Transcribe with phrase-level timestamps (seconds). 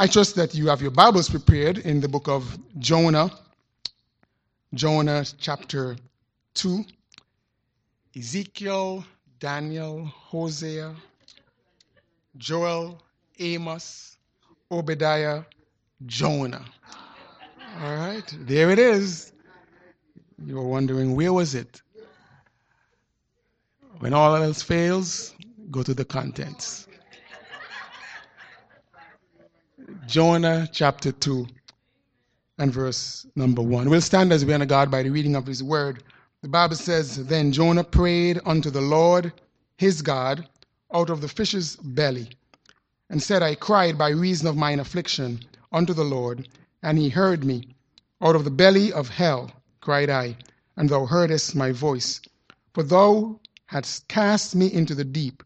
[0.00, 3.32] I trust that you have your Bibles prepared in the book of Jonah,
[4.72, 5.96] Jonah chapter
[6.54, 6.84] 2,
[8.16, 9.04] Ezekiel,
[9.40, 10.94] Daniel, Hosea,
[12.36, 13.02] Joel,
[13.40, 14.18] Amos,
[14.70, 15.42] Obadiah,
[16.06, 16.64] Jonah.
[17.80, 19.32] All right, there it is.
[20.46, 21.82] You were wondering, where was it?
[23.98, 25.34] When all else fails,
[25.72, 26.86] go to the contents.
[30.08, 31.46] Jonah chapter 2
[32.56, 33.90] and verse number 1.
[33.90, 36.02] We'll stand as we honor God by the reading of his word.
[36.40, 39.34] The Bible says, Then Jonah prayed unto the Lord
[39.76, 40.48] his God
[40.94, 42.30] out of the fish's belly,
[43.10, 45.40] and said, I cried by reason of mine affliction
[45.72, 46.48] unto the Lord,
[46.82, 47.76] and he heard me.
[48.22, 49.52] Out of the belly of hell
[49.82, 50.38] cried I,
[50.74, 52.22] and thou heardest my voice.
[52.72, 55.42] For thou hadst cast me into the deep,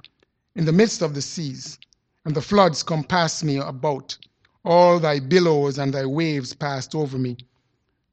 [0.55, 1.81] in the midst of the seas,
[2.25, 4.17] and the floods compassed me about.
[4.65, 7.37] All thy billows and thy waves passed over me.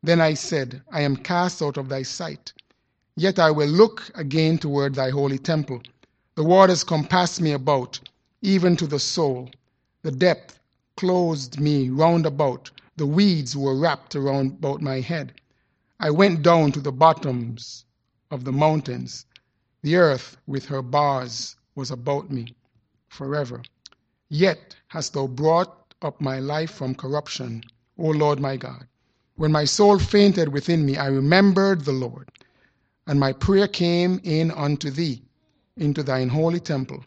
[0.01, 2.53] Then I said, I am cast out of thy sight.
[3.15, 5.83] Yet I will look again toward thy holy temple.
[6.35, 7.99] The waters compassed me about,
[8.41, 9.51] even to the soul.
[10.01, 10.59] The depth
[10.97, 12.71] closed me round about.
[12.95, 15.33] The weeds were wrapped around about my head.
[15.99, 17.85] I went down to the bottoms
[18.31, 19.25] of the mountains.
[19.83, 22.55] The earth with her bars was about me
[23.07, 23.61] forever.
[24.29, 27.63] Yet hast thou brought up my life from corruption,
[27.97, 28.87] O Lord my God.
[29.35, 32.29] When my soul fainted within me, I remembered the Lord,
[33.05, 35.23] and my prayer came in unto thee,
[35.75, 37.03] into thine holy temple.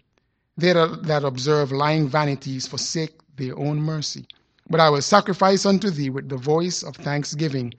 [0.56, 4.26] They that observe lying vanities forsake their own mercy.
[4.68, 7.74] But I will sacrifice unto thee with the voice of thanksgiving.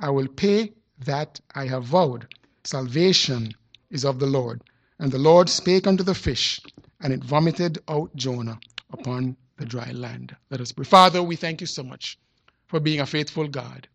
[0.00, 0.72] I will pay
[1.04, 2.26] that I have vowed.
[2.64, 3.52] Salvation
[3.90, 4.62] is of the Lord.
[4.98, 6.60] And the Lord spake unto the fish,
[7.00, 8.58] and it vomited out Jonah
[8.90, 10.36] upon the dry land.
[10.50, 10.84] Let us pray.
[10.84, 12.18] Father, we thank you so much
[12.66, 13.88] for being a faithful God.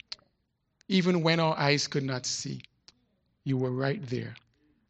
[0.87, 2.61] Even when our eyes could not see,
[3.43, 4.35] you were right there.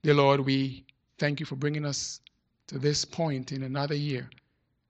[0.03, 0.85] Dear Lord, we
[1.17, 2.21] thank you for bringing us
[2.67, 4.29] to this point in another year.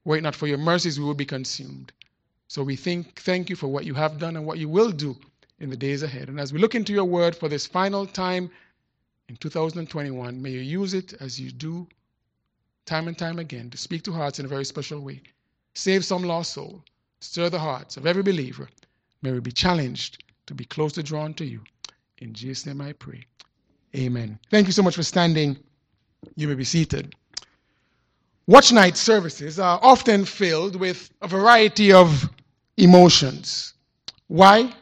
[0.05, 1.91] Were it not for your mercies, we would be consumed.
[2.47, 5.15] So we think, thank you for what you have done and what you will do
[5.59, 6.29] in the days ahead.
[6.29, 8.49] And as we look into your word for this final time
[9.27, 11.87] in 2021, may you use it as you do
[12.85, 15.21] time and time again to speak to hearts in a very special way.
[15.79, 16.83] Save some lost soul.
[17.21, 18.67] Stir the hearts of every believer.
[19.21, 21.61] May we be challenged to be closer drawn to you.
[22.17, 23.25] In Jesus' name I pray.
[23.95, 24.37] Amen.
[24.51, 25.57] Thank you so much for standing.
[26.35, 27.15] You may be seated.
[28.45, 32.29] Watch night services are often filled with a variety of
[32.75, 33.73] emotions.
[34.27, 34.73] Why?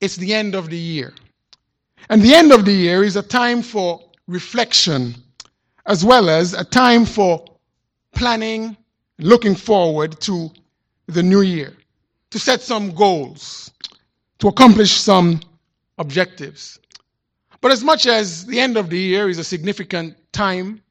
[0.00, 1.12] It's the end of the year.
[2.08, 5.16] And the end of the year is a time for reflection
[5.86, 7.44] as well as a time for
[8.14, 8.76] planning
[9.18, 10.50] looking forward to
[11.06, 11.72] the new year,
[12.30, 13.70] to set some goals,
[14.38, 15.40] to accomplish some
[15.98, 16.78] objectives.
[17.60, 20.82] But as much as the end of the year is a significant time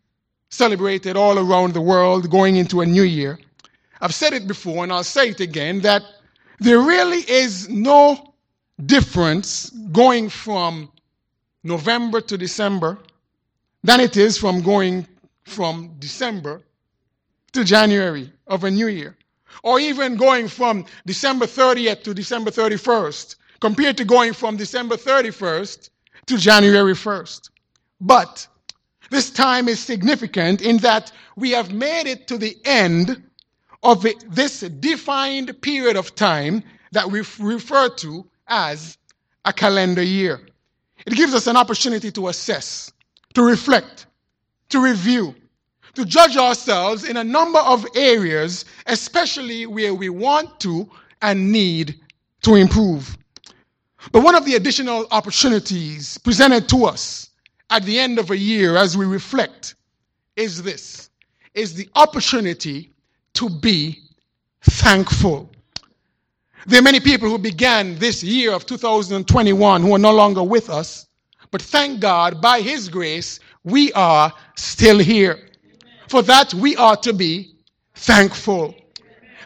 [0.49, 3.39] celebrated all around the world going into a new year,
[3.99, 6.03] I've said it before and I'll say it again that
[6.59, 8.33] there really is no
[8.85, 10.91] difference going from
[11.63, 12.97] November to December
[13.83, 15.07] than it is from going
[15.43, 16.61] from December
[17.53, 19.17] to January of a new year,
[19.63, 25.89] or even going from December 30th to December 31st, compared to going from December 31st
[26.25, 27.49] to January 1st.
[27.99, 28.47] But
[29.09, 33.21] this time is significant in that we have made it to the end
[33.83, 38.97] of this defined period of time that we refer to as
[39.45, 40.39] a calendar year.
[41.05, 42.91] It gives us an opportunity to assess,
[43.33, 44.05] to reflect,
[44.69, 45.35] to review,
[45.95, 50.89] to judge ourselves in a number of areas, especially where we want to
[51.21, 51.99] and need
[52.43, 53.17] to improve.
[54.11, 57.29] But one of the additional opportunities presented to us
[57.69, 59.75] at the end of a year as we reflect
[60.35, 61.09] is this
[61.53, 62.91] is the opportunity
[63.33, 63.99] to be
[64.61, 65.51] thankful.
[66.65, 70.69] There are many people who began this year of 2021 who are no longer with
[70.69, 71.07] us,
[71.49, 75.50] but thank God, by His grace, we are still here.
[76.11, 77.55] For that, we are to be
[77.95, 78.75] thankful.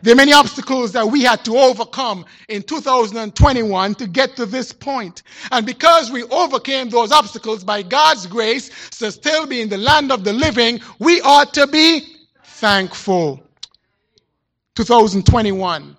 [0.02, 4.72] There are many obstacles that we had to overcome in 2021 to get to this
[4.72, 5.22] point.
[5.52, 10.12] And because we overcame those obstacles by God's grace to still be in the land
[10.12, 12.02] of the living, we ought to be
[12.46, 13.44] thankful.
[14.74, 15.96] 2021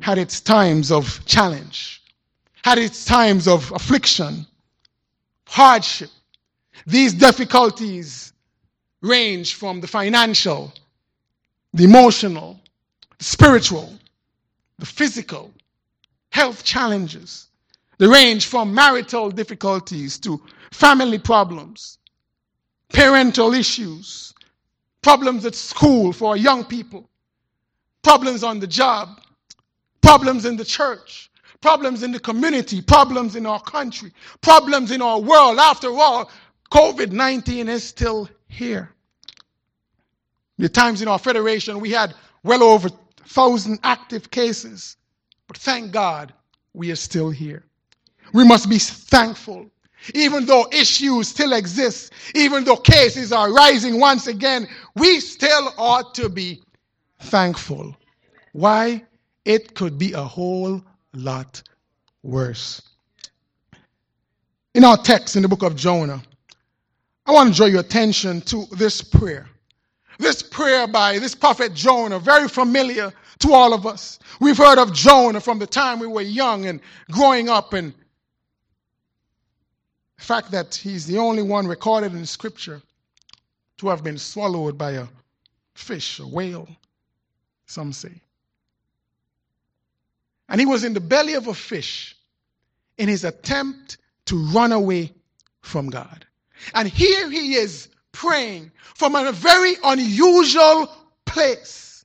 [0.00, 2.02] had its times of challenge,
[2.64, 4.46] had its times of affliction,
[5.46, 6.08] hardship.
[6.86, 8.30] These difficulties
[9.02, 10.72] range from the financial,
[11.72, 12.60] the emotional,
[13.18, 13.92] the spiritual,
[14.78, 15.52] the physical,
[16.30, 17.48] health challenges.
[17.98, 20.40] They range from marital difficulties to
[20.72, 21.98] family problems,
[22.92, 24.32] parental issues,
[25.02, 27.08] problems at school for young people,
[28.02, 29.20] problems on the job,
[30.02, 31.30] problems in the church,
[31.60, 35.58] problems in the community, problems in our country, problems in our world.
[35.58, 36.30] After all,
[36.72, 38.92] COVID 19 is still here.
[40.58, 44.96] The times in our federation we had well over a thousand active cases,
[45.46, 46.34] but thank God
[46.74, 47.64] we are still here.
[48.32, 49.70] We must be thankful.
[50.14, 56.14] Even though issues still exist, even though cases are rising once again, we still ought
[56.14, 56.62] to be
[57.20, 57.94] thankful.
[58.52, 59.04] Why?
[59.44, 60.82] It could be a whole
[61.12, 61.62] lot
[62.22, 62.82] worse.
[64.74, 66.22] In our text in the book of Jonah,
[67.26, 69.48] I want to draw your attention to this prayer.
[70.18, 74.18] This prayer by this prophet Jonah, very familiar to all of us.
[74.40, 76.80] We've heard of Jonah from the time we were young and
[77.10, 77.94] growing up, and
[80.18, 82.82] the fact that he's the only one recorded in Scripture
[83.78, 85.06] to have been swallowed by a
[85.74, 86.68] fish, a whale,
[87.66, 88.20] some say.
[90.50, 92.16] And he was in the belly of a fish
[92.98, 93.96] in his attempt
[94.26, 95.14] to run away
[95.62, 96.26] from God.
[96.74, 100.90] And here he is praying from a very unusual
[101.24, 102.04] place.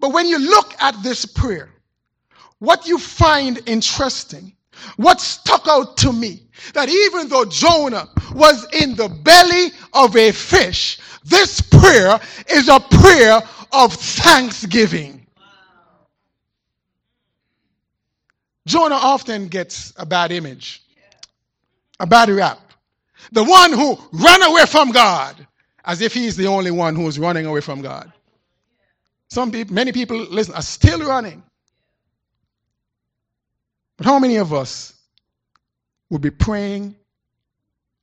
[0.00, 1.70] But when you look at this prayer,
[2.58, 4.54] what you find interesting,
[4.96, 6.42] what stuck out to me,
[6.74, 12.18] that even though Jonah was in the belly of a fish, this prayer
[12.48, 13.40] is a prayer
[13.72, 15.26] of thanksgiving.
[18.66, 20.82] Jonah often gets a bad image,
[22.00, 22.60] a bad rap.
[23.32, 25.46] The one who ran away from God,
[25.84, 28.12] as if he's the only one who's running away from God.
[29.28, 31.42] Some people, many people, listen, are still running.
[33.96, 34.94] But how many of us
[36.08, 36.96] will be praying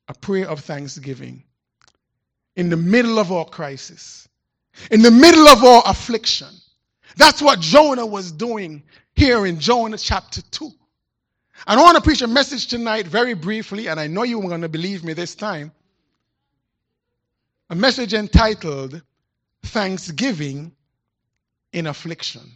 [0.07, 1.44] a prayer of thanksgiving
[2.56, 4.27] in the middle of our crisis,
[4.91, 6.50] in the middle of our affliction?
[7.18, 8.83] That's what Jonah was doing
[9.15, 10.71] here in Jonah chapter 2.
[11.68, 14.48] And I want to preach a message tonight very briefly, and I know you are
[14.48, 15.72] going to believe me this time.
[17.69, 19.02] A message entitled
[19.63, 20.72] Thanksgiving
[21.74, 22.52] in Affliction.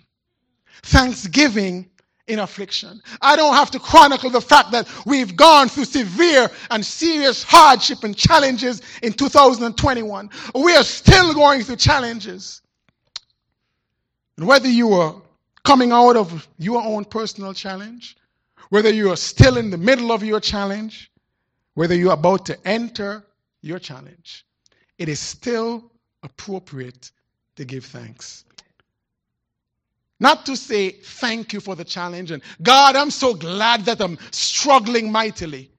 [0.84, 1.90] Thanksgiving
[2.30, 3.02] in affliction.
[3.22, 8.04] I don't have to chronicle the fact that we've gone through severe and serious hardship
[8.04, 10.30] and challenges in 2021.
[10.54, 12.62] We are still going through challenges.
[14.38, 15.22] And whether you are
[15.66, 18.16] coming out of your own personal challenge,
[18.70, 21.12] whether you are still in the middle of your challenge,
[21.74, 23.24] whether you're about to enter
[23.62, 24.46] your challenge,
[24.98, 25.92] it is still
[26.24, 27.12] appropriate
[27.56, 28.46] to give thanks.
[30.20, 34.18] Not to say thank you for the challenge and God, I'm so glad that I'm
[34.32, 35.72] struggling mightily.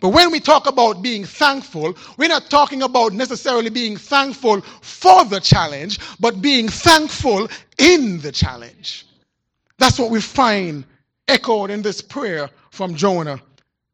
[0.00, 5.24] But when we talk about being thankful, we're not talking about necessarily being thankful for
[5.26, 7.48] the challenge, but being thankful
[7.78, 9.06] in the challenge.
[9.78, 10.84] That's what we find
[11.28, 13.40] echoed in this prayer from Jonah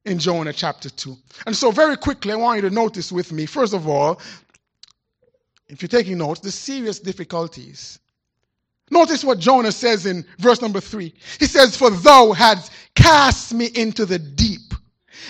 [0.05, 1.17] in Jonah chapter 2.
[1.47, 4.21] And so, very quickly, I want you to notice with me, first of all,
[5.69, 7.99] if you're taking notes, the serious difficulties.
[8.91, 11.15] Notice what Jonah says in verse number 3.
[11.39, 14.75] He says, For thou hadst cast me into the deep,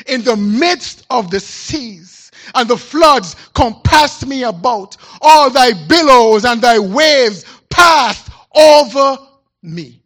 [0.08, 4.96] in the midst of the seas, and the floods compassed me about.
[5.20, 9.18] All thy billows and thy waves passed over
[9.62, 10.02] me.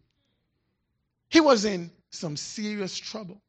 [1.30, 3.40] He was in some serious trouble.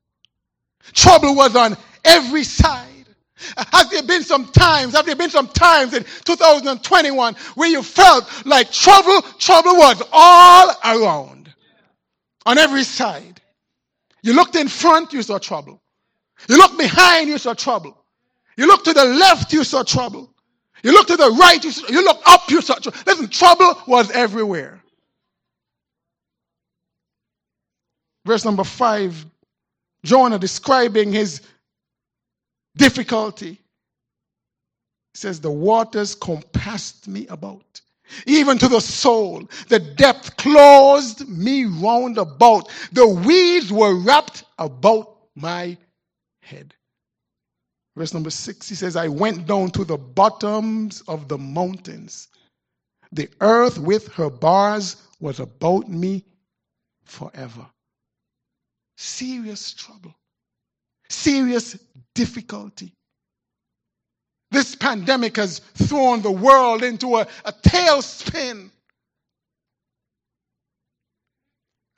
[0.94, 2.88] Trouble was on every side.
[3.56, 8.46] Has there been some times, have there been some times in 2021 where you felt
[8.46, 11.54] like trouble, trouble was all around,
[12.46, 13.40] on every side?
[14.24, 15.82] You looked in front, you saw trouble.
[16.50, 18.04] You looked behind, you saw trouble.
[18.58, 20.34] You looked to the left, you saw trouble.
[20.84, 23.00] You looked to the right, you, saw, you looked up, you saw trouble.
[23.06, 24.82] Listen, trouble was everywhere.
[28.28, 29.26] Verse number 5,
[30.04, 31.42] Jonah describing his
[32.76, 33.54] difficulty.
[35.14, 37.82] He says, The waters compassed me about,
[38.28, 39.50] even to the soul.
[39.70, 42.70] The depth closed me round about.
[42.92, 45.78] The weeds were wrapped about my
[46.44, 46.74] head.
[47.96, 52.28] Verse number 6, he says, I went down to the bottoms of the mountains.
[53.12, 56.24] The earth with her bars was about me
[57.06, 57.66] forever
[58.98, 60.14] serious trouble,
[61.10, 61.78] serious
[62.14, 62.94] difficulty.
[64.52, 68.72] This pandemic has thrown the world into a, a tailspin.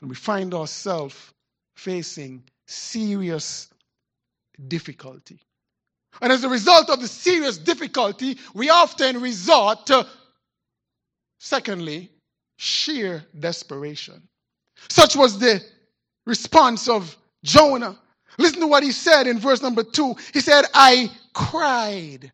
[0.01, 1.15] and we find ourselves
[1.75, 3.67] facing serious
[4.67, 5.39] difficulty.
[6.21, 10.07] And as a result of the serious difficulty, we often resort to,
[11.39, 12.09] secondly,
[12.57, 14.21] sheer desperation.
[14.89, 15.63] Such was the
[16.25, 17.97] response of Jonah.
[18.37, 20.15] Listen to what he said in verse number two.
[20.33, 22.31] He said, I cried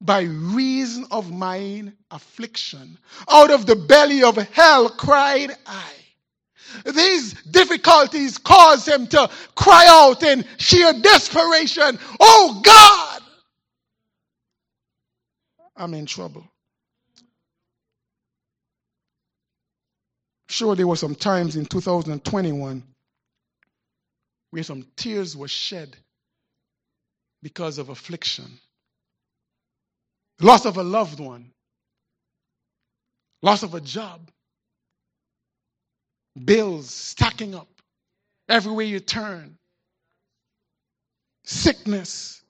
[0.00, 2.98] by reason of mine affliction.
[3.30, 5.92] Out of the belly of hell cried I.
[6.84, 13.22] These difficulties caused him to cry out in sheer desperation, Oh God,
[15.76, 16.48] I'm in trouble.
[20.54, 22.84] Sure, there were some times in 2021
[24.52, 25.96] where some tears were shed
[27.42, 28.44] because of affliction,
[30.40, 31.50] loss of a loved one,
[33.42, 34.30] loss of a job,
[36.44, 37.66] bills stacking up
[38.48, 39.56] everywhere you turn,
[41.42, 42.44] sickness.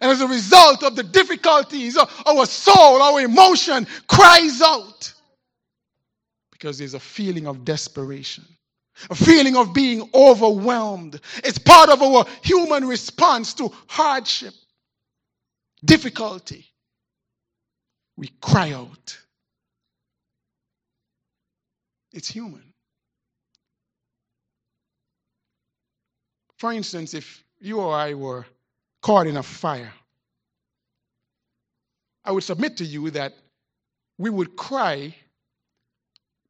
[0.00, 5.14] And as a result of the difficulties, our soul, our emotion cries out
[6.58, 8.44] because there's a feeling of desperation,
[9.10, 11.20] a feeling of being overwhelmed.
[11.44, 14.54] It's part of our human response to hardship,
[15.84, 16.66] difficulty.
[18.16, 19.16] We cry out.
[22.12, 22.64] It's human.
[26.56, 28.44] For instance, if you or I were
[29.02, 29.92] caught in a fire,
[32.24, 33.34] I would submit to you that
[34.18, 35.14] we would cry,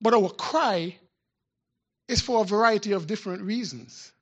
[0.00, 0.96] but our cry
[2.08, 4.12] is for a variety of different reasons.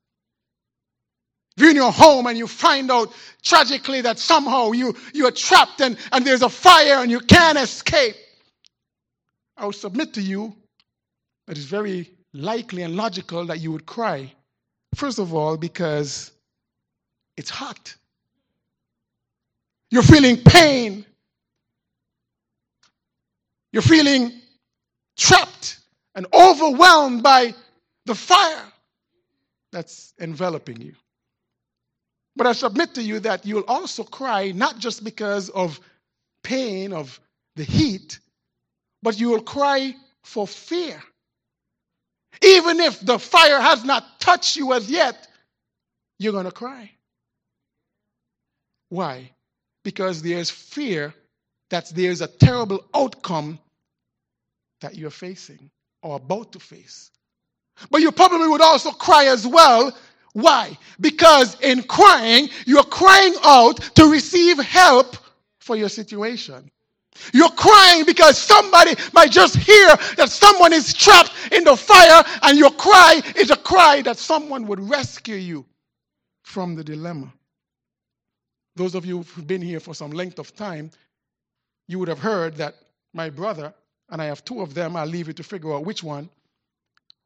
[1.56, 5.30] If you're in your home and you find out tragically that somehow you, you are
[5.30, 8.16] trapped and, and there's a fire and you can't escape,
[9.56, 10.54] I will submit to you
[11.46, 14.32] that it's very likely and logical that you would cry
[14.96, 16.32] First of all, because
[17.36, 17.94] it's hot.
[19.90, 21.04] You're feeling pain.
[23.72, 24.32] You're feeling
[25.16, 25.78] trapped
[26.14, 27.54] and overwhelmed by
[28.06, 28.64] the fire
[29.72, 30.94] that's enveloping you.
[32.36, 35.80] But I submit to you that you'll also cry not just because of
[36.42, 37.18] pain, of
[37.56, 38.20] the heat,
[39.02, 41.02] but you will cry for fear.
[42.42, 45.26] Even if the fire has not touched you as yet,
[46.18, 46.90] you're going to cry.
[48.90, 49.30] Why?
[49.82, 51.14] Because there's fear
[51.70, 53.58] that there's a terrible outcome
[54.80, 55.70] that you're facing
[56.02, 57.10] or about to face.
[57.90, 59.96] But you probably would also cry as well.
[60.32, 60.76] Why?
[61.00, 65.16] Because in crying, you're crying out to receive help
[65.60, 66.70] for your situation.
[67.32, 72.58] You're crying because somebody might just hear that someone is trapped in the fire, and
[72.58, 75.64] your cry is a cry that someone would rescue you
[76.42, 77.32] from the dilemma.
[78.76, 80.90] Those of you who've been here for some length of time,
[81.88, 82.74] you would have heard that
[83.14, 83.72] my brother,
[84.10, 86.28] and I have two of them, I'll leave you to figure out which one.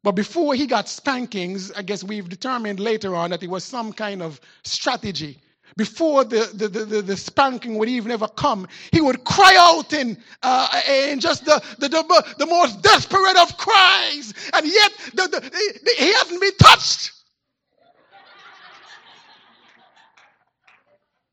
[0.02, 3.92] But before he got spankings, I guess we've determined later on that it was some
[3.92, 5.38] kind of strategy
[5.76, 10.16] before the, the, the, the, spanking would even ever come, he would cry out in,
[10.42, 15.94] uh, in just the, the, the, the, most desperate of cries, and yet the, the,
[15.98, 17.12] he hasn't been touched.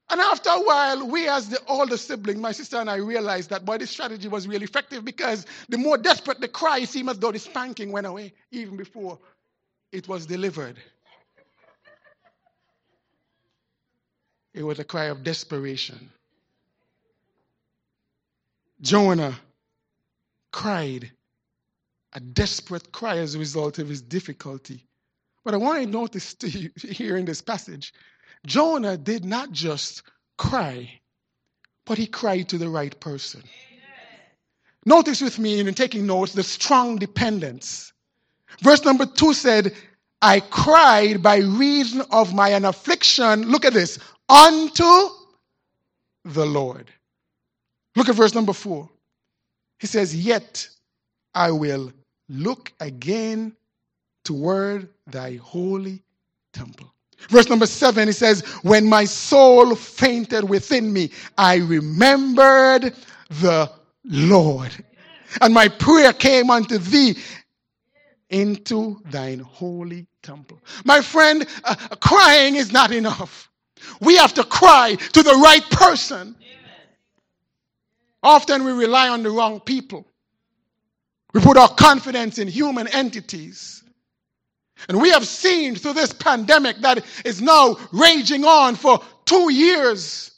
[0.10, 3.66] And after a while, we as the older sibling, my sister and I realized that
[3.66, 7.32] boy, this strategy was really effective because the more desperate the cry, seemed as though
[7.32, 9.20] the spanking went away even before
[9.92, 10.78] it was delivered.
[14.54, 16.10] It was a cry of desperation.
[18.82, 19.38] Jonah
[20.52, 21.12] cried
[22.14, 24.84] a desperate cry as a result of his difficulty.
[25.44, 27.94] But I want to notice to you, here in this passage,
[28.46, 30.04] Jonah did not just
[30.38, 31.00] cry,
[31.86, 33.42] but he cried to the right person.
[33.42, 34.22] Amen.
[34.86, 37.94] Notice with me in taking notes the strong dependence.
[38.62, 39.74] Verse number two said,
[40.22, 43.44] I cried by reason of my affliction.
[43.44, 45.10] Look at this unto
[46.26, 46.90] the Lord.
[47.96, 48.90] Look at verse number four.
[49.80, 50.70] He says, Yet
[51.34, 51.92] I will
[52.30, 53.56] look again
[54.24, 56.04] toward thy holy
[56.52, 56.94] temple.
[57.30, 62.94] Verse number seven, he says, When my soul fainted within me, I remembered
[63.30, 63.72] the
[64.06, 64.72] Lord.
[65.42, 67.18] And my prayer came unto thee
[68.30, 70.60] into thine holy temple.
[70.86, 73.50] My friend, uh, crying is not enough.
[74.02, 76.36] We have to cry to the right person.
[78.24, 80.06] Often we rely on the wrong people.
[81.34, 83.84] We put our confidence in human entities.
[84.90, 90.32] And we have seen through this pandemic that is now raging on for two years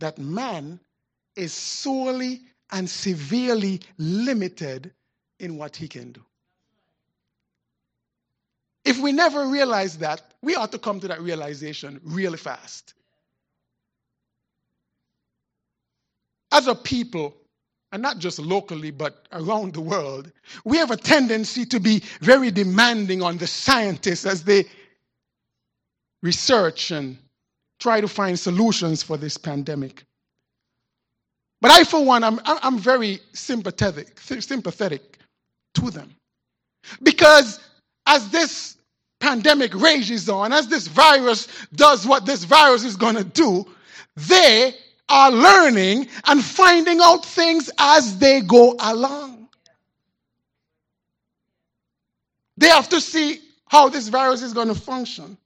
[0.00, 0.80] that man
[1.36, 4.92] is sorely and severely limited
[5.38, 6.22] in what he can do.
[8.84, 12.94] If we never realize that, we ought to come to that realization really fast.
[16.52, 17.34] As a people,
[17.94, 20.32] and not just locally, but around the world,
[20.64, 24.64] we have a tendency to be very demanding on the scientists as they
[26.20, 27.16] research and
[27.78, 30.02] try to find solutions for this pandemic.
[31.60, 35.18] But I, for one, I'm, I'm very sympathetic, sympathetic
[35.74, 36.16] to them.
[37.00, 37.60] Because
[38.08, 38.76] as this
[39.20, 41.46] pandemic rages on, as this virus
[41.76, 43.64] does what this virus is going to do,
[44.16, 44.74] they
[45.08, 49.48] are learning and finding out things as they go along.
[52.56, 55.36] They have to see how this virus is going to function,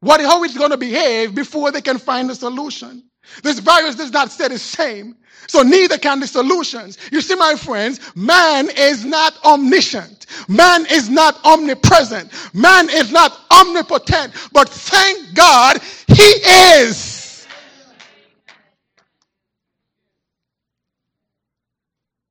[0.00, 3.02] what, how it's going to behave before they can find a solution.
[3.42, 5.16] This virus does not stay the same.
[5.46, 6.98] So neither can the solutions.
[7.12, 10.26] You see, my friends, man is not omniscient.
[10.48, 12.32] Man is not omnipresent.
[12.54, 14.32] Man is not omnipotent.
[14.52, 17.03] But thank God he is.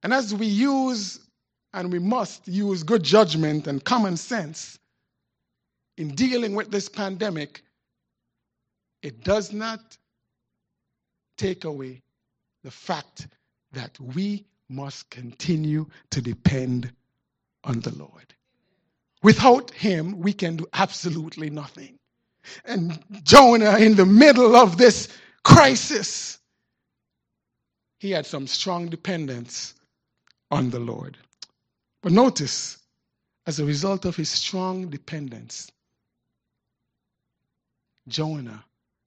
[0.03, 1.19] And as we use
[1.73, 4.77] and we must use good judgment and common sense
[5.97, 7.63] in dealing with this pandemic,
[9.01, 9.97] it does not
[11.37, 12.01] take away
[12.63, 13.27] the fact
[13.71, 16.91] that we must continue to depend
[17.63, 18.33] on the Lord.
[19.21, 21.97] Without Him, we can do absolutely nothing.
[22.65, 25.07] And Jonah, in the middle of this
[25.43, 26.39] crisis,
[27.99, 29.75] he had some strong dependence
[30.53, 31.17] on the Lord.
[32.01, 32.77] But notice,
[33.47, 35.71] as a result of his strong dependence,
[38.07, 38.63] Jonah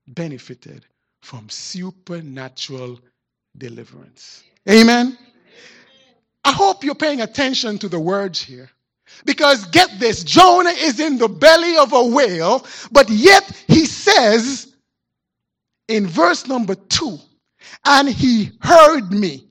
[0.08, 0.84] benefited
[1.22, 2.98] from supernatural
[3.56, 4.42] deliverance.
[4.68, 5.16] Amen.
[6.44, 8.70] I hope you're paying attention to the words here.
[9.24, 14.74] Because get this, Jonah is in the belly of a whale, but yet he says
[15.88, 17.18] in verse number two,
[17.84, 19.45] and he heard me.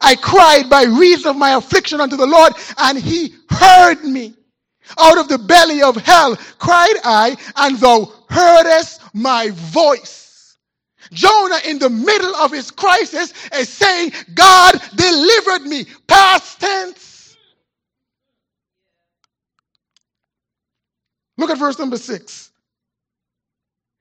[0.00, 4.34] I cried by reason of my affliction unto the Lord, and he heard me.
[4.98, 10.56] Out of the belly of hell cried I, and thou heardest my voice.
[11.12, 15.86] Jonah, in the middle of his crisis, is saying, God delivered me.
[16.06, 17.36] Past tense.
[21.36, 22.50] Look at verse number six.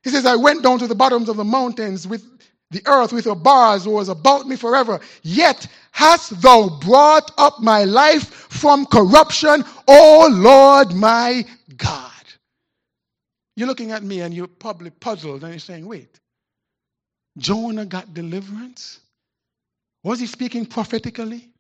[0.03, 2.25] He says, I went down to the bottoms of the mountains with
[2.73, 4.99] the earth with your bars was about me forever.
[5.21, 11.45] Yet hast thou brought up my life from corruption, O Lord my
[11.77, 12.11] God.
[13.55, 16.19] You're looking at me and you're probably puzzled and you're saying, wait,
[17.37, 18.99] Jonah got deliverance?
[20.03, 21.52] Was he speaking prophetically?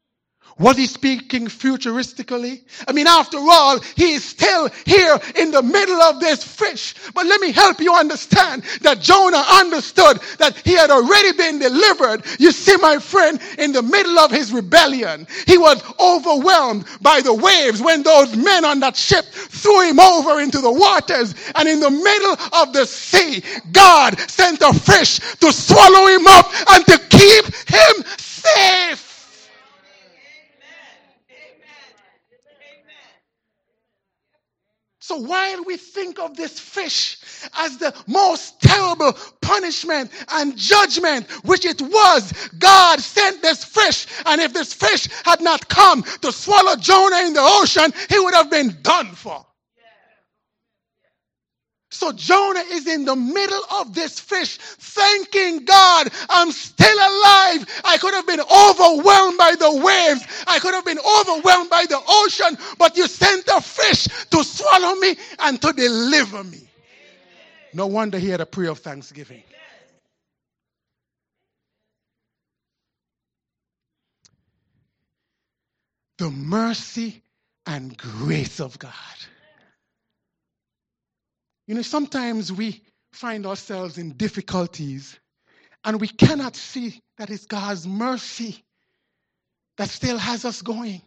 [0.59, 2.61] Was he speaking futuristically?
[2.87, 6.93] I mean, after all, he is still here in the middle of this fish.
[7.15, 12.23] But let me help you understand that Jonah understood that he had already been delivered.
[12.39, 17.33] You see, my friend, in the middle of his rebellion, he was overwhelmed by the
[17.33, 21.33] waves when those men on that ship threw him over into the waters.
[21.55, 26.51] And in the middle of the sea, God sent a fish to swallow him up
[26.69, 29.12] and to keep him safe.
[35.03, 37.17] So while we think of this fish
[37.57, 39.11] as the most terrible
[39.41, 44.07] punishment and judgment, which it was, God sent this fish.
[44.25, 48.33] And if this fish had not come to swallow Jonah in the ocean, he would
[48.33, 49.45] have been done for.
[51.93, 57.81] So Jonah is in the middle of this fish, thanking God, I'm still alive.
[57.85, 60.25] I could have been overwhelmed by the waves.
[60.47, 64.95] I could have been overwhelmed by the ocean, but you sent a fish to swallow
[64.95, 66.67] me and to deliver me.
[67.75, 69.43] No wonder he had a prayer of thanksgiving.
[76.17, 77.21] The mercy
[77.67, 78.91] and grace of God.
[81.67, 82.81] You know, sometimes we
[83.13, 85.17] find ourselves in difficulties
[85.83, 88.63] and we cannot see that it's God's mercy
[89.77, 91.01] that still has us going.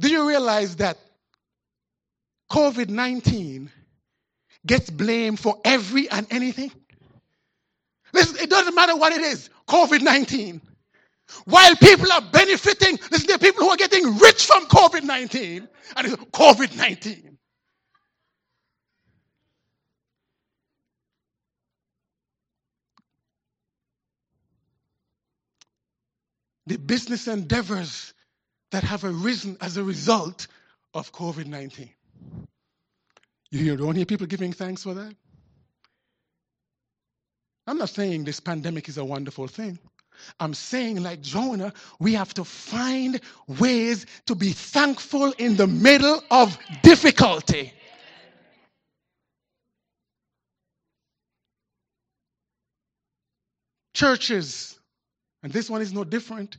[0.00, 0.98] Do you realize that
[2.50, 3.70] COVID 19
[4.66, 6.70] gets blamed for every and anything?
[8.12, 10.60] Listen, it doesn't matter what it is COVID 19.
[11.44, 15.68] While people are benefiting, listen, there are people who are getting rich from COVID 19.
[15.96, 17.35] And COVID 19.
[26.66, 28.12] The business endeavors
[28.72, 30.46] that have arisen as a result
[30.94, 31.90] of COVID 19.
[33.50, 35.14] You don't hear people giving thanks for that?
[37.66, 39.78] I'm not saying this pandemic is a wonderful thing.
[40.40, 46.22] I'm saying, like Jonah, we have to find ways to be thankful in the middle
[46.30, 47.72] of difficulty.
[53.94, 54.78] Churches,
[55.46, 56.58] and this one is no different,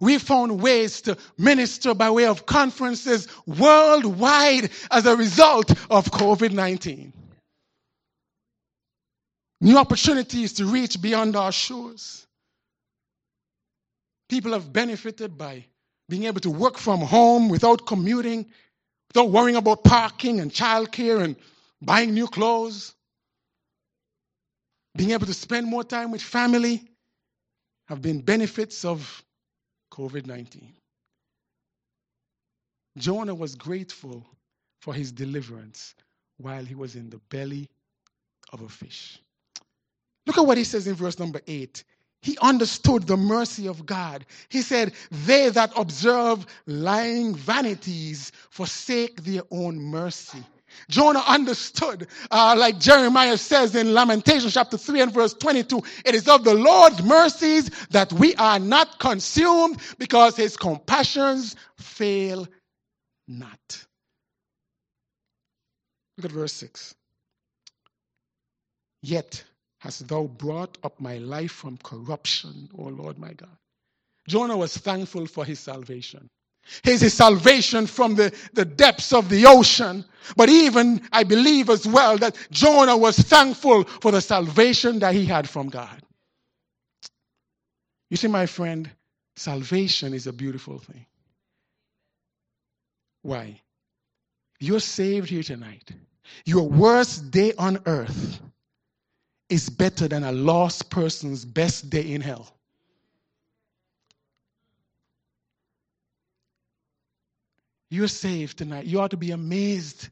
[0.00, 6.52] we found ways to minister by way of conferences worldwide as a result of COVID
[6.52, 7.12] 19.
[9.62, 12.24] New opportunities to reach beyond our shores.
[14.28, 15.64] People have benefited by
[16.08, 18.46] being able to work from home without commuting,
[19.08, 21.34] without worrying about parking and childcare and
[21.82, 22.94] buying new clothes.
[24.94, 26.89] Being able to spend more time with family
[27.90, 29.24] have been benefits of
[29.92, 30.72] COVID 19.
[32.96, 34.24] Jonah was grateful
[34.80, 35.96] for his deliverance
[36.38, 37.68] while he was in the belly
[38.52, 39.20] of a fish.
[40.24, 41.82] Look at what he says in verse number 8.
[42.22, 44.24] He understood the mercy of God.
[44.50, 44.92] He said,
[45.26, 50.44] They that observe lying vanities forsake their own mercy.
[50.88, 56.28] Jonah understood, uh, like Jeremiah says in Lamentation chapter 3 and verse 22, it is
[56.28, 62.46] of the Lord's mercies that we are not consumed because his compassions fail
[63.28, 63.86] not.
[66.16, 66.94] Look at verse 6.
[69.02, 69.44] Yet
[69.78, 73.56] hast thou brought up my life from corruption, O Lord my God.
[74.28, 76.28] Jonah was thankful for his salvation.
[76.82, 80.04] His, his salvation from the, the depths of the ocean.
[80.36, 85.26] But even, I believe as well, that Jonah was thankful for the salvation that he
[85.26, 86.02] had from God.
[88.10, 88.90] You see, my friend,
[89.36, 91.06] salvation is a beautiful thing.
[93.22, 93.60] Why?
[94.58, 95.90] You're saved here tonight.
[96.44, 98.40] Your worst day on earth
[99.48, 102.54] is better than a lost person's best day in hell.
[107.90, 108.86] You're saved tonight.
[108.86, 110.08] You ought to be amazed.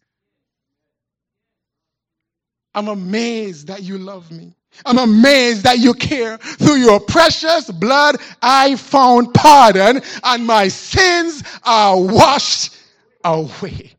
[2.74, 4.54] I'm amazed that you love me.
[4.84, 6.38] I'm amazed that you care.
[6.38, 12.76] Through your precious blood, I found pardon, and my sins are washed
[13.24, 13.92] away.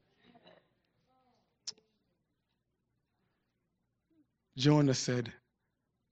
[4.58, 5.32] Jonah said,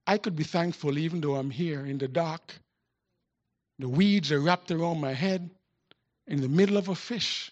[0.07, 2.53] I could be thankful even though I'm here in the dark.
[3.79, 5.49] The weeds are wrapped around my head
[6.27, 7.51] in the middle of a fish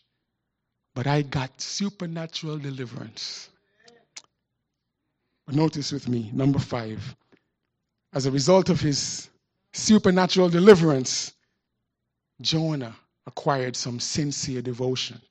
[0.96, 3.50] but I got supernatural deliverance.
[5.52, 7.16] Notice with me, number five.
[8.14, 9.30] As a result of his
[9.74, 11.34] supernatural deliverance,
[12.42, 12.96] Jonah
[13.28, 15.22] acquired some sincere devotion.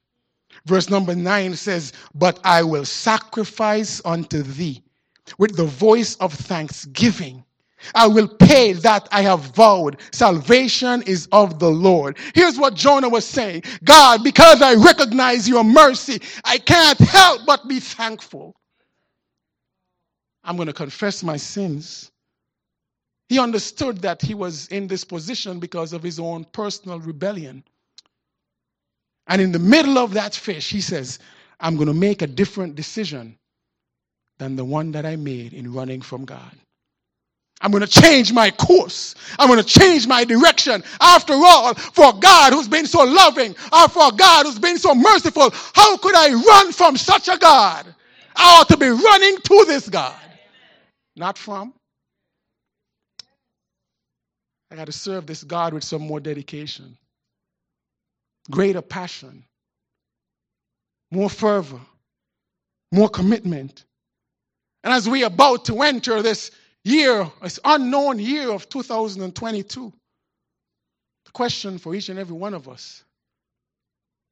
[0.66, 4.82] Verse number nine says, But I will sacrifice unto thee
[5.38, 7.42] with the voice of thanksgiving
[7.94, 10.00] I will pay that I have vowed.
[10.12, 12.18] Salvation is of the Lord.
[12.34, 17.68] Here's what Jonah was saying God, because I recognize your mercy, I can't help but
[17.68, 18.54] be thankful.
[20.44, 22.10] I'm going to confess my sins.
[23.28, 27.64] He understood that he was in this position because of his own personal rebellion.
[29.26, 31.18] And in the middle of that fish, he says,
[31.60, 33.38] I'm going to make a different decision
[34.38, 36.52] than the one that I made in running from God.
[37.64, 39.14] I'm going to change my course.
[39.38, 40.84] I'm going to change my direction.
[41.00, 45.50] After all, for God who's been so loving, or for God who's been so merciful,
[45.74, 47.86] how could I run from such a God?
[48.36, 50.14] I ought to be running to this God,
[51.16, 51.72] not from.
[54.70, 56.98] I got to serve this God with some more dedication,
[58.50, 59.42] greater passion,
[61.10, 61.80] more fervor,
[62.92, 63.86] more commitment.
[64.82, 66.50] And as we are about to enter this
[66.84, 69.92] year, this unknown year of 2022,
[71.24, 73.04] the question for each and every one of us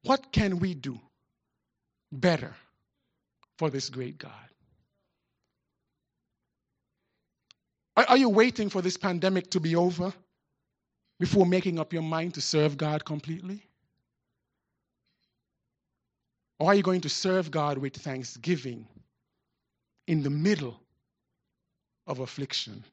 [0.03, 0.99] what can we do
[2.11, 2.53] better
[3.57, 4.31] for this great God?
[7.95, 10.11] Are, you waiting for this pandemic to be over
[11.19, 13.61] before making up your mind to serve God completely?
[16.59, 18.87] Or are you going to serve God with thanksgiving
[20.07, 20.79] in the middle
[22.07, 22.83] of affliction.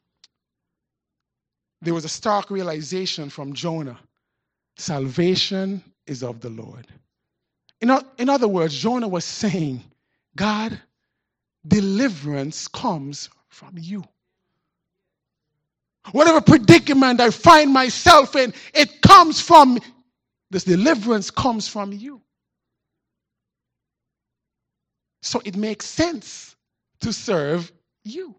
[1.82, 3.98] There was a stark realization from Jonah
[4.76, 6.86] salvation is of the Lord.
[7.80, 9.82] In, in other words, Jonah was saying,
[10.36, 10.78] God,
[11.66, 14.04] deliverance comes from you.
[16.12, 19.78] Whatever predicament I find myself in, it comes from
[20.50, 22.20] this deliverance comes from you.
[25.22, 26.56] So it makes sense
[27.00, 27.70] to serve
[28.02, 28.34] you.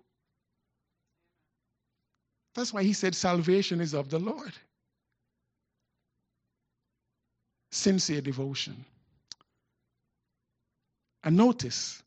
[2.55, 4.51] That's why he said salvation is of the Lord.
[7.71, 8.85] Sincere devotion.
[11.23, 12.01] And notice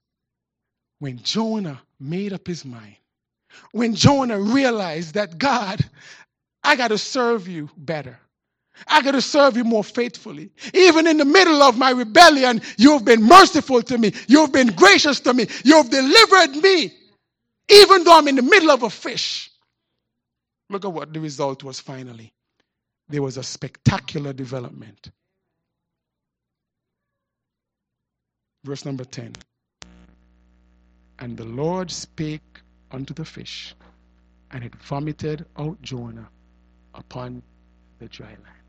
[0.99, 2.97] when Jonah made up his mind,
[3.73, 5.81] when Jonah realized that God,
[6.63, 8.19] I got to serve you better.
[8.89, 10.51] I got to serve you more faithfully.
[10.75, 14.13] Even in the middle of my rebellion, you've been merciful to me.
[14.27, 15.47] You've been gracious to me.
[15.65, 16.93] You've delivered me,
[17.69, 19.51] even though I'm in the middle of a fish.
[20.75, 22.33] Look at what the result was finally.
[23.09, 25.13] There was a spectacular development.
[28.65, 29.35] Verse number 10.
[31.21, 32.61] And the Lord spake
[32.91, 33.73] unto the fish,
[34.51, 36.29] and it vomited out Jonah
[36.95, 37.41] upon
[38.01, 38.65] the dry land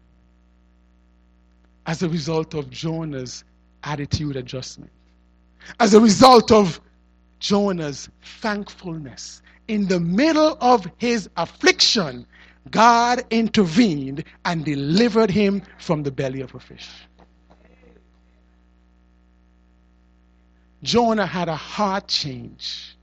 [1.88, 3.44] as a result of Jonah's
[3.84, 4.92] attitude adjustment,
[5.80, 6.80] as a result of
[7.40, 8.10] Jonah's
[8.42, 9.42] thankfulness.
[9.68, 12.28] In the middle of his affliction,
[12.70, 16.90] God intervened and delivered him from the belly of a fish.
[20.84, 22.96] Jonah had a heart change,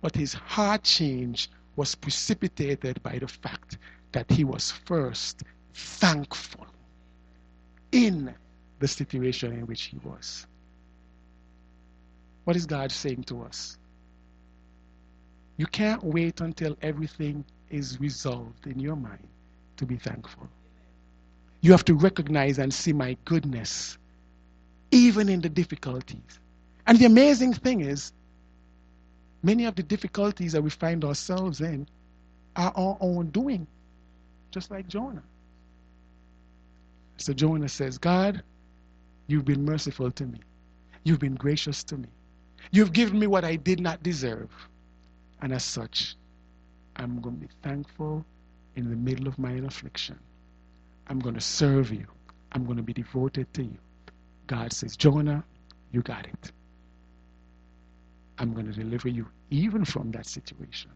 [0.00, 3.78] but his heart change was precipitated by the fact
[4.12, 5.42] that he was first
[5.74, 6.66] thankful
[7.92, 8.32] in
[8.78, 10.46] the situation in which he was.
[12.44, 13.78] What is God saying to us?
[15.56, 19.26] You can't wait until everything is resolved in your mind
[19.78, 20.48] to be thankful.
[21.62, 23.98] You have to recognize and see my goodness,
[24.90, 26.40] even in the difficulties.
[26.86, 28.12] And the amazing thing is,
[29.42, 31.88] many of the difficulties that we find ourselves in
[32.56, 33.66] are our own doing,
[34.52, 35.22] just like Jonah.
[37.18, 38.42] So Jonah says, God,
[39.26, 40.40] you've been merciful to me.
[41.04, 42.08] You've been gracious to me.
[42.72, 44.50] You've given me what I did not deserve.
[45.42, 46.16] And as such,
[46.96, 48.24] I'm going to be thankful
[48.76, 50.18] in the middle of my affliction.
[51.08, 52.06] I'm going to serve you.
[52.52, 53.78] I'm going to be devoted to you.
[54.46, 55.44] God says, Jonah,
[55.92, 56.52] you got it.
[58.38, 60.90] I'm going to deliver you even from that situation.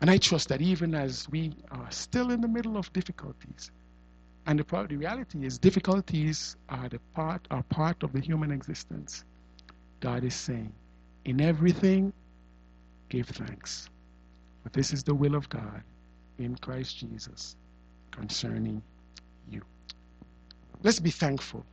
[0.00, 3.70] And I trust that even as we are still in the middle of difficulties,
[4.46, 9.24] and the, the reality is, difficulties are the part are part of the human existence.
[10.00, 10.72] God is saying,
[11.24, 12.12] in everything,
[13.08, 13.88] give thanks.
[14.62, 15.82] For this is the will of God
[16.38, 17.56] in Christ Jesus
[18.10, 18.82] concerning
[19.50, 19.62] you.
[20.82, 21.64] Let's be thankful.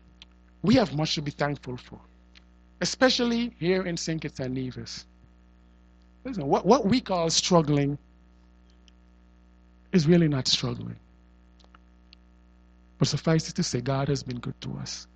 [0.62, 2.00] We have much to be thankful for,
[2.82, 4.22] especially here in St.
[4.22, 5.06] Kitts and Nevis.
[6.24, 7.98] Listen, what, what we call struggling
[9.91, 10.96] is really not struggling.
[13.00, 15.08] But suffice it to say, God has been good to us.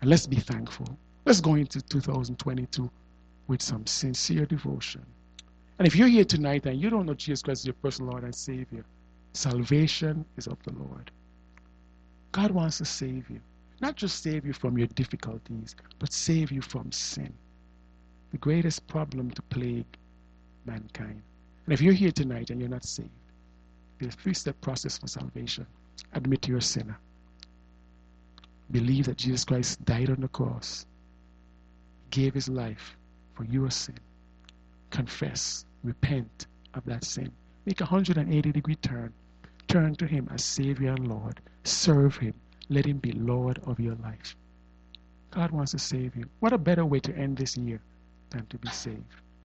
[0.00, 0.86] And let's be thankful.
[1.24, 2.90] Let's go into 2022
[3.52, 5.04] with some sincere devotion.
[5.78, 8.24] And if you're here tonight and you don't know Jesus Christ as your personal Lord
[8.24, 8.82] and Savior,
[9.34, 11.10] salvation is of the Lord.
[12.32, 13.40] God wants to save you.
[13.82, 17.30] Not just save you from your difficulties, but save you from sin.
[18.30, 19.98] The greatest problem to plague
[20.64, 21.20] mankind.
[21.66, 23.10] And if you're here tonight and you're not saved,
[23.98, 25.66] there's a three step process for salvation.
[26.14, 26.98] Admit you're a sinner.
[28.70, 30.86] Believe that Jesus Christ died on the cross,
[32.08, 32.96] gave his life
[33.42, 33.98] for your sin.
[34.90, 37.32] Confess, repent of that sin.
[37.66, 39.12] Make a 180 degree turn.
[39.68, 41.40] Turn to him as Savior and Lord.
[41.64, 42.34] Serve him.
[42.68, 44.36] Let him be Lord of your life.
[45.30, 46.24] God wants to save you.
[46.40, 47.80] What a better way to end this year
[48.30, 49.21] than to be saved?